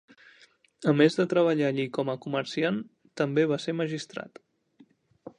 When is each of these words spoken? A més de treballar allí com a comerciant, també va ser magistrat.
A 0.91 0.93
més 1.01 1.17
de 1.17 1.25
treballar 1.33 1.67
allí 1.67 1.85
com 1.97 2.09
a 2.13 2.17
comerciant, 2.23 2.79
també 3.21 3.45
va 3.51 3.59
ser 3.67 3.75
magistrat. 3.83 4.41